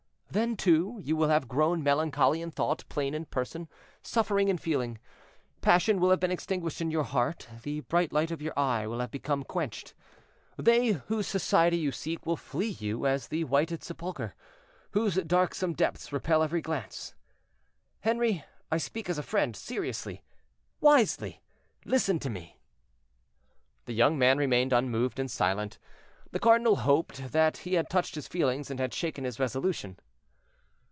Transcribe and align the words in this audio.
Then, 0.33 0.55
too, 0.55 0.97
you 1.03 1.17
will 1.17 1.27
have 1.27 1.49
grown 1.49 1.83
melancholy 1.83 2.41
in 2.41 2.51
thought, 2.51 2.85
plain 2.87 3.13
in 3.13 3.25
person, 3.25 3.67
suffering 4.01 4.47
in 4.47 4.57
feeling; 4.57 4.97
passion 5.59 5.99
will 5.99 6.09
have 6.09 6.21
been 6.21 6.31
extinguished 6.31 6.79
in 6.79 6.89
your 6.89 7.03
heart, 7.03 7.49
the 7.63 7.81
bright 7.81 8.13
light 8.13 8.31
of 8.31 8.41
your 8.41 8.57
eye 8.57 8.87
will 8.87 9.01
have 9.01 9.11
become 9.11 9.43
quenched. 9.43 9.93
They 10.57 10.91
whose 11.09 11.27
society 11.27 11.75
you 11.75 11.91
seek 11.91 12.25
will 12.25 12.37
flee 12.37 12.69
you 12.69 13.05
as 13.05 13.27
a 13.29 13.43
whited 13.43 13.83
sepulcher, 13.83 14.33
whose 14.91 15.15
darksome 15.15 15.73
depths 15.73 16.13
repel 16.13 16.43
every 16.43 16.61
glance. 16.61 17.13
Henri, 18.05 18.45
I 18.71 18.77
speak 18.77 19.09
as 19.09 19.17
a 19.17 19.23
friend, 19.23 19.53
seriously, 19.53 20.23
wisely; 20.79 21.41
listen 21.83 22.19
to 22.19 22.29
me." 22.29 22.57
The 23.83 23.93
young 23.93 24.17
man 24.17 24.37
remained 24.37 24.71
unmoved 24.71 25.19
and 25.19 25.29
silent. 25.29 25.77
The 26.31 26.39
cardinal 26.39 26.77
hoped 26.77 27.33
that 27.33 27.57
he 27.57 27.73
had 27.73 27.89
touched 27.89 28.15
his 28.15 28.29
feelings, 28.29 28.71
and 28.71 28.79
had 28.79 28.93
shaken 28.93 29.25
his 29.25 29.37
resolution. 29.37 29.99